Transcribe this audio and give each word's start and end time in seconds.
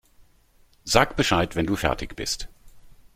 Sag 0.83 1.15
Bescheid, 1.15 1.55
wenn 1.55 1.67
du 1.67 1.75
fertig 1.75 2.15
bist. 2.15 2.49